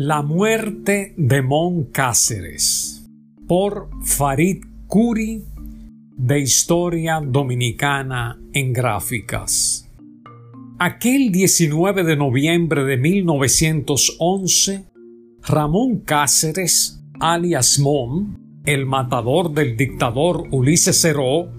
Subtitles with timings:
[0.00, 3.04] La muerte de Mon Cáceres
[3.48, 5.42] por Farid Curi
[6.16, 9.90] de Historia Dominicana en Gráficas.
[10.78, 14.84] Aquel 19 de noviembre de 1911,
[15.42, 21.50] Ramón Cáceres, alias Mon, el matador del dictador Ulises Ceró,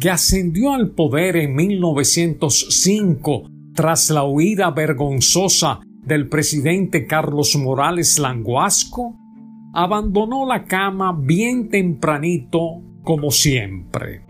[0.00, 9.16] que ascendió al poder en 1905 tras la huida vergonzosa del presidente Carlos Morales Languasco,
[9.74, 14.24] abandonó la cama bien tempranito como siempre.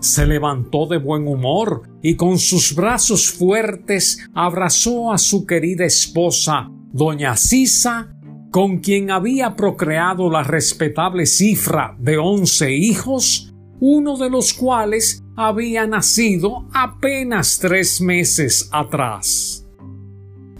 [0.00, 6.68] Se levantó de buen humor y con sus brazos fuertes abrazó a su querida esposa,
[6.92, 8.16] doña Sisa,
[8.50, 15.86] con quien había procreado la respetable cifra de once hijos, uno de los cuales había
[15.86, 19.69] nacido apenas tres meses atrás.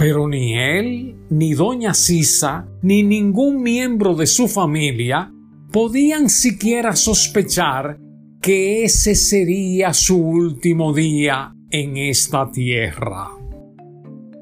[0.01, 5.31] Pero ni él, ni doña Sisa, ni ningún miembro de su familia
[5.71, 7.99] podían siquiera sospechar
[8.41, 13.29] que ese sería su último día en esta tierra.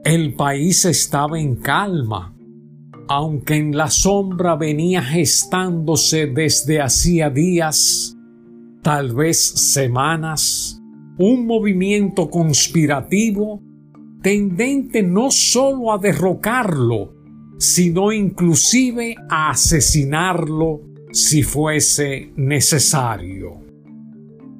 [0.05, 2.37] El país estaba en calma,
[3.09, 8.17] aunque en la sombra venía gestándose desde hacía días,
[8.81, 10.81] tal vez semanas,
[11.19, 13.61] un movimiento conspirativo
[14.23, 17.15] tendente no sólo a derrocarlo,
[17.59, 20.81] sino inclusive a asesinarlo
[21.13, 23.69] si fuese necesario.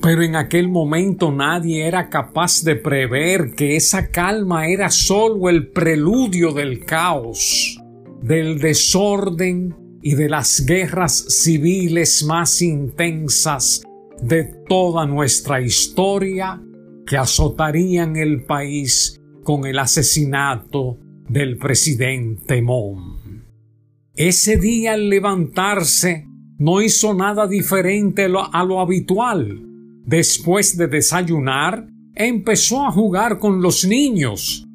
[0.01, 5.71] Pero en aquel momento nadie era capaz de prever que esa calma era sólo el
[5.71, 7.81] preludio del caos,
[8.23, 13.83] del desorden y de las guerras civiles más intensas
[14.23, 16.63] de toda nuestra historia
[17.05, 19.18] que azotarían el país
[19.49, 23.47] con el asesinato del presidente Mon.
[24.15, 26.27] Ese día al levantarse
[26.59, 29.59] no hizo nada diferente a lo habitual.
[30.05, 34.67] Después de desayunar, empezó a jugar con los niños.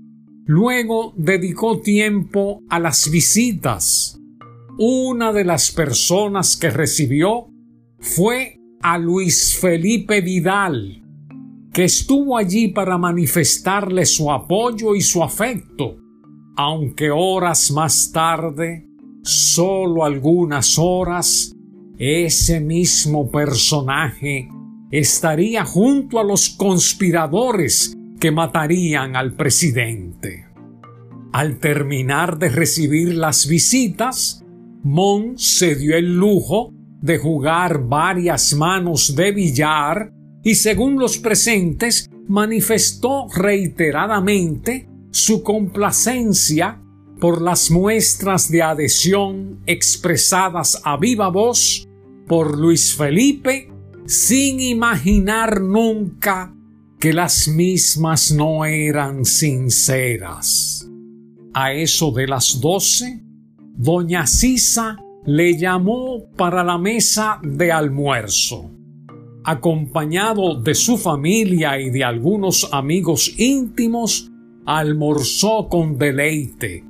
[0.48, 4.18] Luego dedicó tiempo a las visitas.
[4.80, 7.46] Una de las personas que recibió
[8.00, 11.03] fue a Luis Felipe Vidal,
[11.74, 15.98] que estuvo allí para manifestarle su apoyo y su afecto,
[16.56, 18.88] aunque horas más tarde,
[19.24, 21.52] solo algunas horas,
[21.98, 24.48] ese mismo personaje
[24.92, 30.46] estaría junto a los conspiradores que matarían al presidente.
[31.32, 34.46] Al terminar de recibir las visitas,
[34.84, 40.13] Mon se dio el lujo de jugar varias manos de billar
[40.44, 46.82] y según los presentes manifestó reiteradamente su complacencia
[47.20, 51.88] por las muestras de adhesión expresadas a viva voz
[52.28, 53.72] por Luis Felipe
[54.06, 56.54] sin imaginar nunca
[57.00, 60.90] que las mismas no eran sinceras.
[61.54, 63.24] A eso de las doce,
[63.76, 68.72] doña Sisa le llamó para la mesa de almuerzo
[69.44, 74.32] acompañado de su familia y de algunos amigos íntimos,
[74.66, 76.84] almorzó con deleite,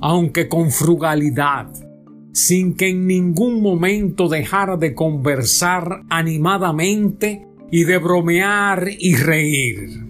[0.00, 1.72] aunque con frugalidad,
[2.32, 10.06] sin que en ningún momento dejara de conversar animadamente y de bromear y reír.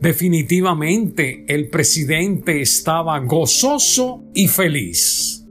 [0.00, 5.46] Definitivamente el presidente estaba gozoso y feliz.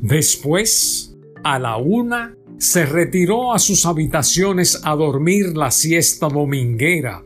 [0.00, 7.24] Después, a la una, se retiró a sus habitaciones a dormir la siesta dominguera,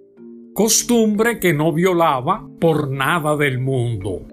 [0.52, 4.26] costumbre que no violaba por nada del mundo.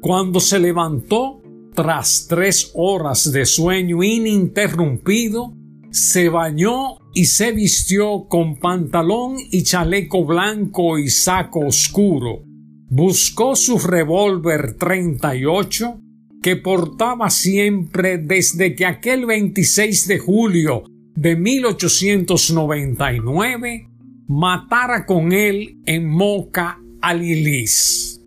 [0.00, 1.42] Cuando se levantó,
[1.74, 5.52] tras tres horas de sueño ininterrumpido,
[5.90, 12.42] se bañó y se vistió con pantalón y chaleco blanco y saco oscuro.
[12.88, 16.00] Buscó su revólver 38
[16.42, 20.82] que portaba siempre desde que aquel 26 de julio
[21.14, 23.88] de 1899
[24.28, 28.20] matara con él en Moca a Lilis.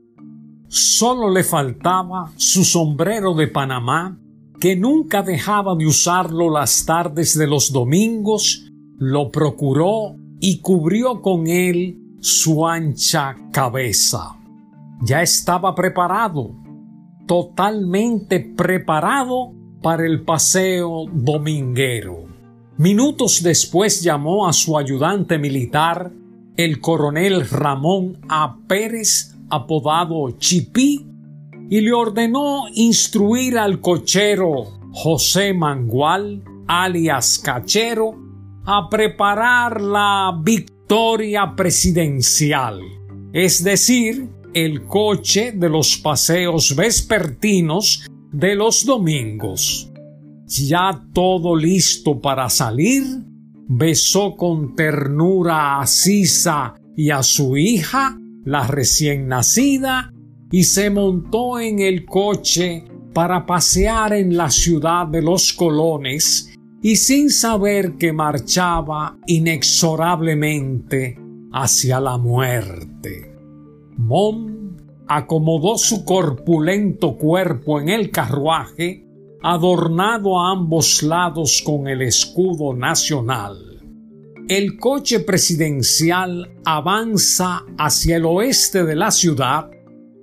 [0.67, 4.19] Solo le faltaba su sombrero de Panamá,
[4.59, 11.47] que nunca dejaba de usarlo las tardes de los domingos, lo procuró y cubrió con
[11.47, 14.37] él su ancha cabeza.
[15.01, 16.62] Ya estaba preparado
[17.25, 22.25] totalmente preparado para el paseo dominguero.
[22.77, 26.11] Minutos después llamó a su ayudante militar,
[26.57, 28.57] el coronel Ramón A.
[28.67, 31.05] Pérez, apodado Chipí,
[31.69, 38.15] y le ordenó instruir al cochero José Mangual, alias Cachero,
[38.65, 42.79] a preparar la victoria presidencial,
[43.33, 49.91] es decir, el coche de los paseos vespertinos de los domingos.
[50.47, 53.03] Ya todo listo para salir,
[53.67, 60.11] besó con ternura a Sisa y a su hija, la recién nacida,
[60.51, 62.83] y se montó en el coche
[63.13, 71.17] para pasear en la ciudad de los colones y sin saber que marchaba inexorablemente
[71.51, 73.32] hacia la muerte.
[73.97, 79.05] Mon acomodó su corpulento cuerpo en el carruaje,
[79.41, 83.81] adornado a ambos lados con el escudo nacional.
[84.47, 89.69] El coche presidencial avanza hacia el oeste de la ciudad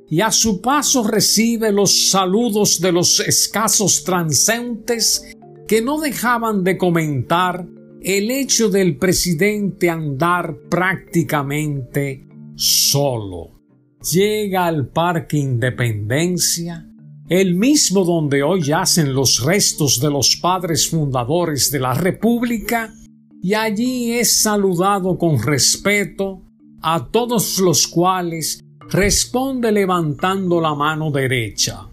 [0.08, 5.36] y a su paso recibe los saludos de los escasos transeúntes
[5.66, 7.66] que no dejaban de comentar
[8.02, 12.26] el hecho del presidente andar prácticamente
[12.56, 13.59] solo.
[14.02, 16.86] Llega al Parque Independencia,
[17.28, 22.94] el mismo donde hoy yacen los restos de los padres fundadores de la República,
[23.42, 26.40] y allí es saludado con respeto
[26.80, 31.86] a todos los cuales responde levantando la mano derecha.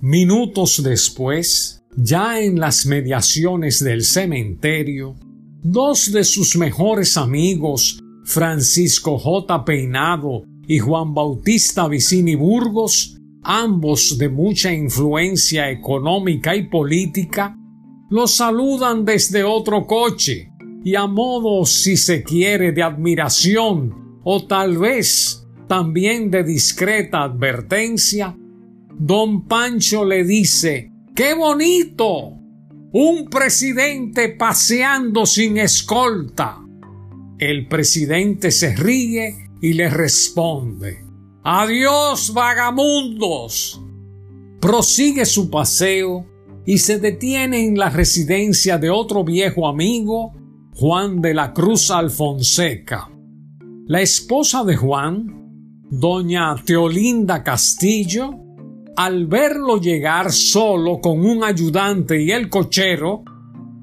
[0.00, 5.16] Minutos después, ya en las mediaciones del cementerio,
[5.64, 9.64] dos de sus mejores amigos, Francisco J.
[9.64, 17.56] Peinado y Juan Bautista Vicini Burgos, ambos de mucha influencia económica y política,
[18.10, 20.52] los saludan desde otro coche
[20.84, 28.36] y a modo, si se quiere, de admiración o tal vez también de discreta advertencia,
[28.98, 32.38] don Pancho le dice, ¡Qué bonito!
[32.92, 36.58] Un presidente paseando sin escolta.
[37.38, 41.06] El presidente se ríe y le responde,
[41.44, 43.80] Adiós, vagamundos.
[44.60, 46.26] Prosigue su paseo
[46.66, 50.34] y se detiene en la residencia de otro viejo amigo,
[50.74, 53.10] Juan de la Cruz Alfonseca.
[53.86, 58.30] La esposa de Juan, doña Teolinda Castillo,
[58.96, 63.24] al verlo llegar solo con un ayudante y el cochero,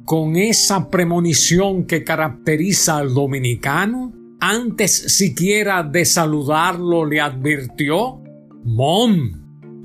[0.06, 8.22] con esa premonición que caracteriza al dominicano, antes siquiera de saludarlo le advirtió,
[8.64, 9.32] Mom,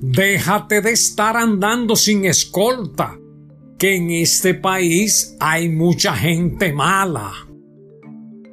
[0.01, 3.19] déjate de estar andando sin escolta,
[3.79, 7.33] que en este país hay mucha gente mala.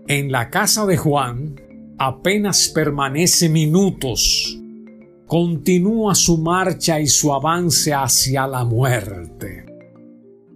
[0.08, 1.56] En la casa de Juan,
[1.98, 4.60] apenas permanece minutos,
[5.28, 9.66] continúa su marcha y su avance hacia la muerte.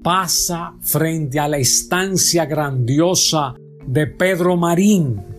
[0.04, 3.56] Pasa frente a la estancia grandiosa
[3.88, 5.35] de Pedro Marín.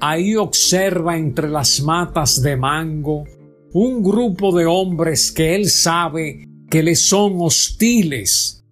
[0.00, 3.24] Ahí observa entre las matas de mango
[3.72, 8.64] un grupo de hombres que él sabe que le son hostiles,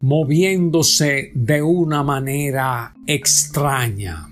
[0.00, 4.28] moviéndose de una manera extraña.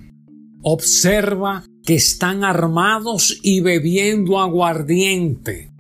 [0.63, 5.71] Observa que están armados y bebiendo aguardiente.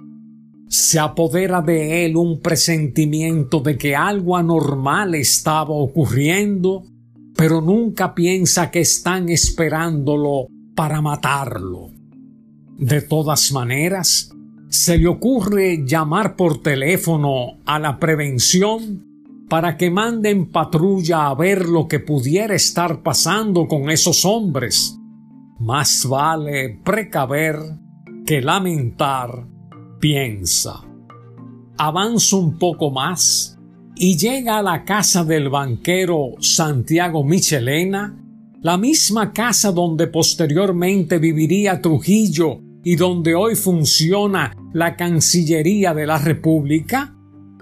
[0.68, 6.84] Se apodera de él un presentimiento de que algo anormal estaba ocurriendo,
[7.38, 11.92] pero nunca piensa que están esperándolo para matarlo.
[12.76, 14.32] De todas maneras,
[14.68, 19.06] se le ocurre llamar por teléfono a la prevención
[19.48, 24.98] para que manden patrulla a ver lo que pudiera estar pasando con esos hombres
[25.60, 27.56] más vale precaver
[28.26, 29.46] que lamentar,
[30.00, 30.84] piensa.
[31.76, 33.57] Avanza un poco más
[34.00, 38.16] y llega a la casa del banquero Santiago Michelena,
[38.60, 46.18] la misma casa donde posteriormente viviría Trujillo y donde hoy funciona la Cancillería de la
[46.18, 47.16] República,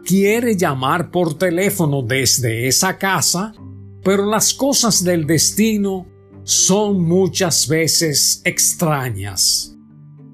[0.05, 3.55] quiere llamar por teléfono desde esa casa,
[4.05, 6.07] pero las cosas del destino
[6.45, 9.75] son muchas veces extrañas.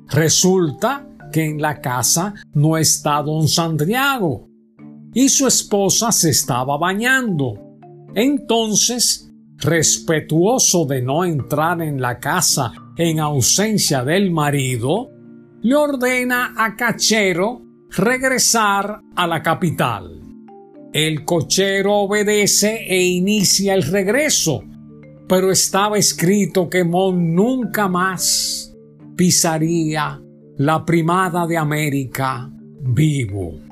[0.08, 4.51] Resulta que en la casa no está don Santiago
[5.14, 7.54] y su esposa se estaba bañando.
[8.14, 15.10] Entonces, respetuoso de no entrar en la casa en ausencia del marido,
[15.62, 20.20] le ordena a Cachero regresar a la capital.
[20.92, 24.62] El cochero obedece e inicia el regreso,
[25.26, 28.76] pero estaba escrito que Mon nunca más
[29.16, 30.20] pisaría
[30.58, 32.50] la primada de América,
[32.80, 33.71] vivo.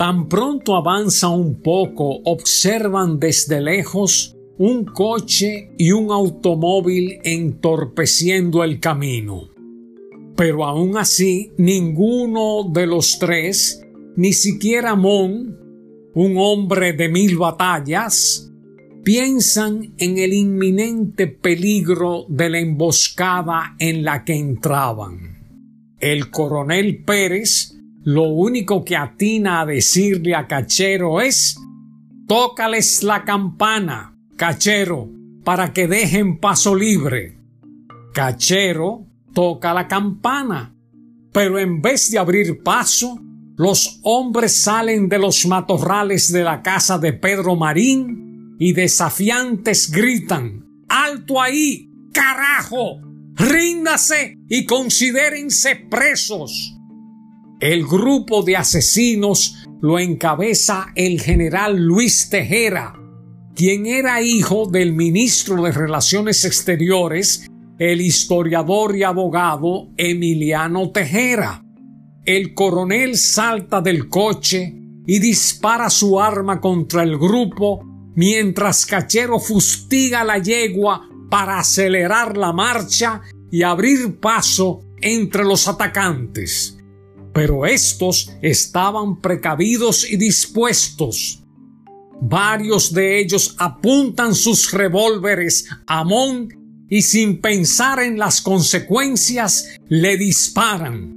[0.00, 8.80] Tan pronto avanza un poco, observan desde lejos un coche y un automóvil entorpeciendo el
[8.80, 9.50] camino.
[10.36, 15.58] Pero aún así, ninguno de los tres, ni siquiera Mon,
[16.14, 18.50] un hombre de mil batallas,
[19.04, 25.98] piensan en el inminente peligro de la emboscada en la que entraban.
[25.98, 31.56] El coronel Pérez lo único que atina a decirle a Cachero es
[32.26, 35.10] Tócales la campana, Cachero,
[35.44, 37.38] para que dejen paso libre.
[38.14, 40.74] Cachero toca la campana,
[41.32, 43.18] pero en vez de abrir paso,
[43.56, 50.64] los hombres salen de los matorrales de la casa de Pedro Marín y desafiantes gritan
[50.88, 51.88] ¡Alto ahí!
[52.12, 53.00] ¡Carajo!
[53.36, 56.79] ¡Ríndase y considérense presos!
[57.60, 62.94] El grupo de asesinos lo encabeza el general Luis Tejera,
[63.54, 67.46] quien era hijo del ministro de Relaciones Exteriores,
[67.78, 71.62] el historiador y abogado Emiliano Tejera.
[72.24, 74.74] El coronel salta del coche
[75.06, 82.54] y dispara su arma contra el grupo mientras Cachero fustiga la yegua para acelerar la
[82.54, 86.79] marcha y abrir paso entre los atacantes.
[87.32, 91.42] Pero estos estaban precavidos y dispuestos.
[92.20, 96.48] Varios de ellos apuntan sus revólveres a Mon
[96.88, 101.16] y sin pensar en las consecuencias le disparan.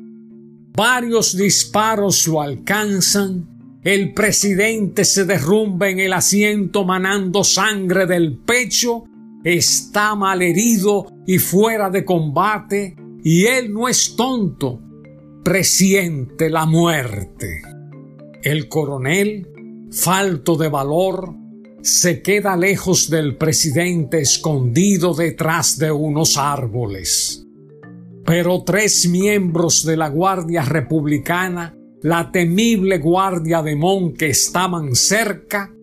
[0.76, 3.80] Varios disparos lo alcanzan.
[3.84, 9.04] El presidente se derrumba en el asiento manando sangre del pecho.
[9.44, 12.96] Está malherido y fuera de combate.
[13.24, 14.80] Y él no es tonto
[15.44, 17.62] presiente la muerte.
[18.42, 19.50] El coronel,
[19.92, 21.36] falto de valor,
[21.82, 27.46] se queda lejos del presidente escondido detrás de unos árboles.
[28.26, 35.74] Pero tres miembros de la Guardia Republicana, la temible Guardia de Mon que estaban cerca,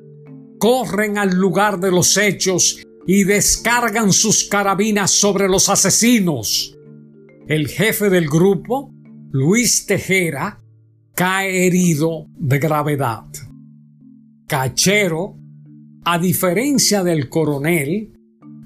[0.59, 6.79] corren al lugar de los hechos y descargan sus carabinas sobre los asesinos.
[7.47, 8.95] El jefe del grupo,
[9.33, 10.61] Luis Tejera
[11.15, 13.27] cae herido de gravedad.
[14.49, 15.37] Cachero,
[16.05, 18.13] a diferencia del coronel,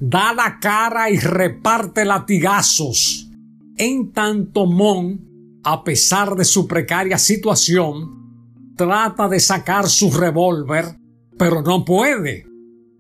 [0.01, 3.31] da la cara y reparte latigazos,
[3.77, 10.97] en tanto Mon, a pesar de su precaria situación, trata de sacar su revólver,
[11.37, 12.47] pero no puede.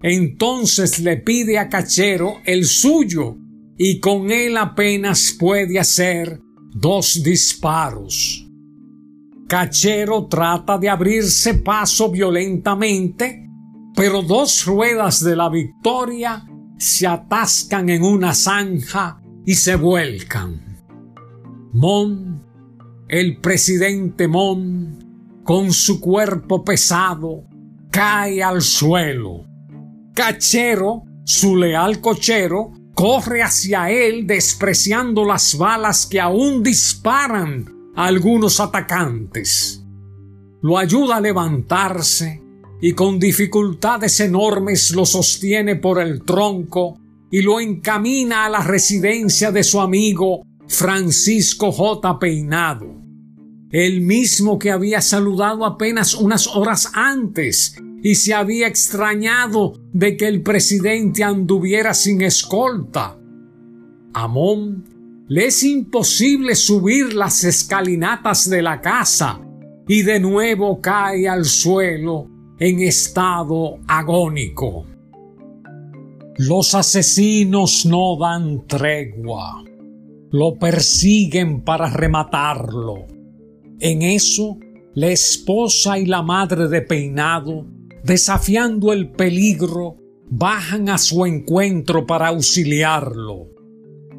[0.02, 3.38] Entonces le pide a Cachero el suyo,
[3.78, 6.43] y con él apenas puede hacer
[6.74, 8.46] dos disparos.
[9.46, 13.48] Cachero trata de abrirse paso violentamente,
[13.94, 16.44] pero dos ruedas de la victoria
[16.76, 20.60] se atascan en una zanja y se vuelcan.
[21.72, 22.42] Mon,
[23.08, 27.44] el presidente Mon, con su cuerpo pesado,
[27.90, 29.44] cae al suelo.
[30.14, 32.72] Cachero, su leal cochero,
[33.04, 39.84] corre hacia él despreciando las balas que aún disparan a algunos atacantes.
[40.62, 42.42] Lo ayuda a levantarse
[42.80, 46.98] y con dificultades enormes lo sostiene por el tronco
[47.30, 52.18] y lo encamina a la residencia de su amigo Francisco J.
[52.18, 52.86] Peinado,
[53.70, 60.28] el mismo que había saludado apenas unas horas antes y se había extrañado de que
[60.28, 63.18] el presidente anduviera sin escolta.
[64.12, 69.40] A Mon le es imposible subir las escalinatas de la casa
[69.88, 74.84] y de nuevo cae al suelo en estado agónico.
[76.36, 79.64] Los asesinos no dan tregua.
[80.30, 83.06] Lo persiguen para rematarlo.
[83.80, 84.58] En eso,
[84.92, 87.72] la esposa y la madre de Peinado
[88.04, 89.96] desafiando el peligro,
[90.30, 93.48] bajan a su encuentro para auxiliarlo.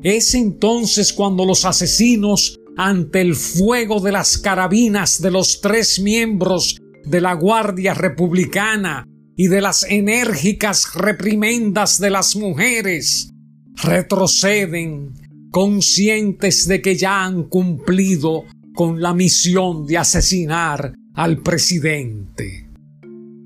[0.03, 6.77] Es entonces cuando los asesinos, ante el fuego de las carabinas de los tres miembros
[7.05, 9.05] de la Guardia Republicana
[9.37, 13.29] y de las enérgicas reprimendas de las mujeres,
[13.75, 15.13] retroceden,
[15.51, 22.64] conscientes de que ya han cumplido con la misión de asesinar al presidente.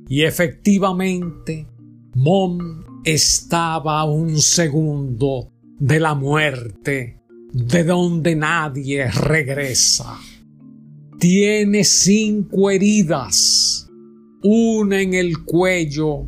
[0.10, 1.68] Y efectivamente,
[2.16, 7.22] Mon estaba a un segundo de la muerte
[7.54, 10.18] de donde nadie regresa.
[11.20, 13.88] Tiene cinco heridas,
[14.42, 16.25] una en el cuello,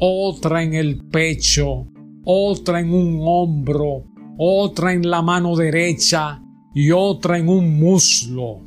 [0.00, 1.86] otra en el pecho,
[2.24, 4.04] otra en un hombro,
[4.36, 6.42] otra en la mano derecha
[6.74, 8.62] y otra en un muslo.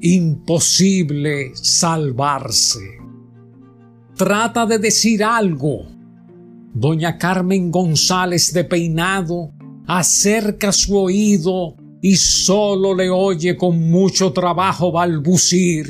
[0.00, 3.07] Imposible salvarse.
[4.18, 5.86] Trata de decir algo.
[6.74, 9.52] Doña Carmen González de Peinado
[9.86, 15.88] acerca su oído y solo le oye con mucho trabajo balbucir.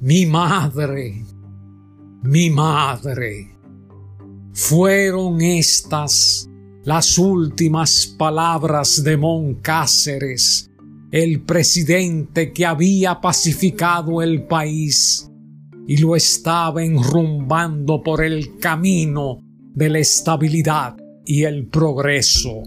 [0.00, 1.24] Mi madre,
[2.24, 3.56] mi madre.
[4.52, 6.50] Fueron estas
[6.82, 10.72] las últimas palabras de Moncáceres,
[11.12, 15.31] el presidente que había pacificado el país
[15.86, 19.38] y lo estaba enrumbando por el camino
[19.74, 22.62] de la estabilidad y el progreso.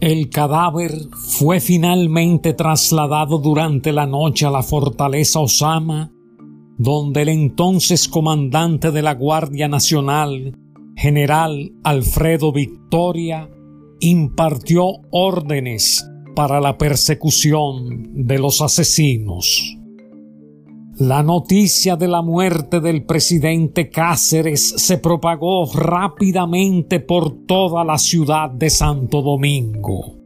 [0.00, 6.12] El cadáver fue finalmente trasladado durante la noche a la fortaleza Osama,
[6.78, 10.54] donde el entonces comandante de la Guardia Nacional,
[10.96, 13.50] general Alfredo Victoria,
[14.00, 19.78] impartió órdenes para la persecución de los asesinos.
[20.98, 28.48] La noticia de la muerte del presidente Cáceres se propagó rápidamente por toda la ciudad
[28.50, 30.16] de Santo Domingo,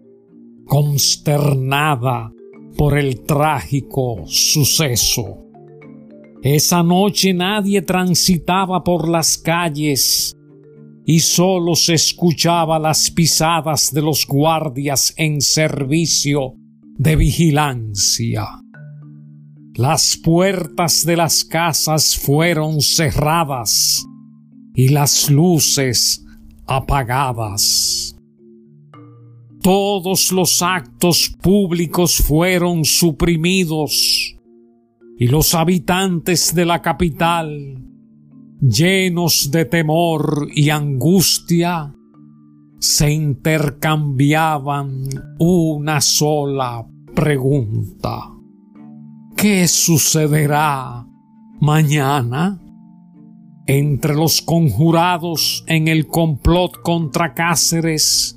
[0.65, 2.31] consternada
[2.77, 5.39] por el trágico suceso.
[6.41, 10.37] Esa noche nadie transitaba por las calles
[11.05, 16.55] y solo se escuchaba las pisadas de los guardias en servicio
[16.97, 18.47] de vigilancia.
[19.81, 24.07] Las puertas de las casas fueron cerradas
[24.75, 26.23] y las luces
[26.67, 28.15] apagadas.
[29.63, 34.37] Todos los actos públicos fueron suprimidos
[35.17, 37.83] y los habitantes de la capital,
[38.61, 41.95] llenos de temor y angustia,
[42.79, 48.40] se intercambiaban una sola pregunta.
[49.41, 51.07] ¿Qué sucederá
[51.63, 52.61] mañana?
[53.67, 58.37] Entre los conjurados en el complot contra Cáceres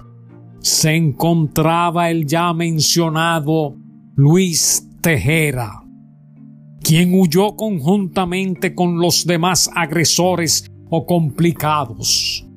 [0.61, 3.75] se encontraba el ya mencionado
[4.15, 5.83] Luis Tejera,
[6.81, 12.47] quien huyó conjuntamente con los demás agresores o complicados.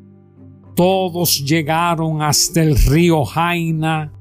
[0.77, 4.13] Todos llegaron hasta el río Jaina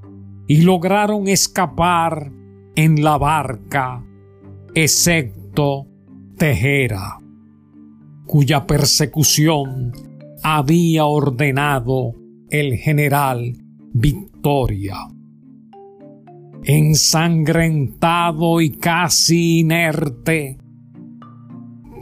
[0.47, 2.31] y lograron escapar
[2.75, 4.04] en la barca
[4.75, 5.87] excepto
[6.37, 7.17] Tejera,
[8.25, 9.93] cuya persecución
[10.43, 12.11] había ordenado
[12.49, 13.53] el general
[13.93, 14.97] Victoria.
[16.65, 20.57] Ensangrentado y casi inerte,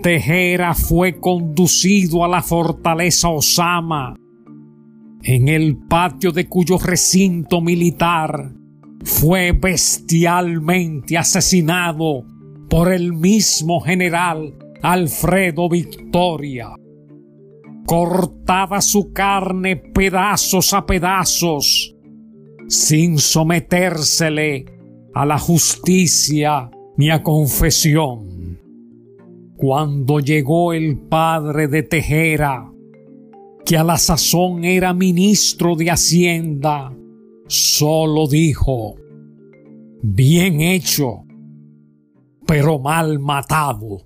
[0.02, 4.16] Tejera fue conducido a la fortaleza Osama,
[5.22, 8.52] en el patio de cuyo recinto militar
[9.04, 12.33] fue bestialmente asesinado
[12.74, 16.70] por el mismo general Alfredo Victoria.
[17.86, 21.96] Cortada su carne pedazos a pedazos,
[22.68, 24.66] sin sometérsele
[25.14, 28.60] a la justicia ni a confesión.
[29.56, 32.72] Cuando llegó el padre de Tejera,
[33.64, 36.92] que a la sazón era ministro de Hacienda,
[37.46, 38.96] solo dijo,
[40.02, 41.26] bien hecho,
[42.46, 44.04] pero mal matado.